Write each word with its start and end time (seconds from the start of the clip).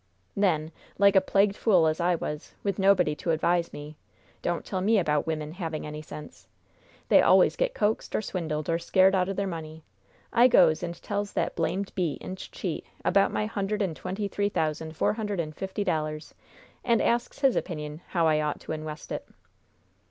"Then, 0.35 0.71
like 0.97 1.15
a 1.15 1.21
plagued 1.21 1.55
fool 1.55 1.85
as 1.85 1.99
I 1.99 2.15
was, 2.15 2.55
with 2.63 2.79
nobody 2.79 3.13
to 3.17 3.29
advise 3.29 3.71
me 3.71 3.97
don't 4.41 4.65
tell 4.65 4.81
me 4.81 4.97
about 4.97 5.27
wimmen 5.27 5.51
having 5.53 5.85
any 5.85 6.01
sense! 6.01 6.47
They 7.09 7.21
always 7.21 7.55
get 7.55 7.75
coaxed, 7.75 8.15
or 8.15 8.21
swindled, 8.23 8.67
or 8.67 8.79
scared 8.79 9.13
out 9.13 9.29
o' 9.29 9.33
their 9.33 9.45
money! 9.45 9.83
I 10.33 10.47
goes 10.47 10.81
and 10.81 10.99
tells 11.03 11.33
that 11.33 11.55
blamed 11.55 11.93
beat 11.93 12.17
and 12.19 12.35
cheat 12.35 12.83
about 13.05 13.31
my 13.31 13.45
hundred 13.45 13.83
and 13.83 13.95
twenty 13.95 14.27
three 14.27 14.49
thousand 14.49 14.95
four 14.95 15.13
hundred 15.13 15.39
and 15.39 15.55
fifty 15.55 15.83
dollars, 15.83 16.33
and 16.83 16.99
asks 16.99 17.37
his 17.41 17.55
opinion 17.55 18.01
how 18.07 18.25
I 18.27 18.41
ought 18.41 18.59
to 18.61 18.71
inwest 18.73 19.11
it. 19.11 19.27